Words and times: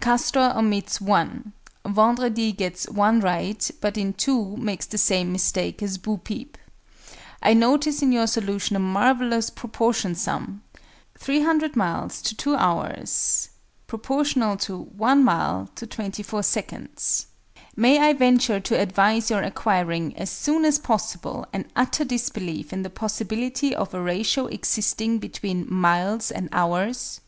CASTOR 0.00 0.52
omits 0.54 1.00
(1). 1.00 1.54
VENDREDI 1.86 2.52
gets 2.54 2.86
(1) 2.90 3.20
right, 3.20 3.70
but 3.80 3.96
in 3.96 4.12
(2) 4.12 4.58
makes 4.58 4.84
the 4.84 4.98
same 4.98 5.32
mistake 5.32 5.82
as 5.82 5.96
BO 5.96 6.18
PEEP. 6.18 6.58
I 7.42 7.54
notice 7.54 8.02
in 8.02 8.12
your 8.12 8.26
solution 8.26 8.76
a 8.76 8.80
marvellous 8.80 9.48
proportion 9.48 10.14
sum: 10.14 10.62
"300 11.16 11.74
miles: 11.74 12.20
2 12.20 12.54
hours:: 12.54 13.48
one 13.90 15.24
mile: 15.24 15.70
24 15.74 16.42
seconds." 16.42 17.28
May 17.74 17.98
I 17.98 18.12
venture 18.12 18.60
to 18.60 18.78
advise 18.78 19.30
your 19.30 19.42
acquiring, 19.42 20.14
as 20.18 20.28
soon 20.28 20.66
as 20.66 20.78
possible, 20.78 21.46
an 21.54 21.64
utter 21.74 22.04
disbelief 22.04 22.74
in 22.74 22.82
the 22.82 22.90
possibility 22.90 23.74
of 23.74 23.94
a 23.94 24.02
ratio 24.02 24.48
existing 24.48 25.18
between 25.18 25.64
miles 25.72 26.30
and 26.30 26.50
hours? 26.52 27.22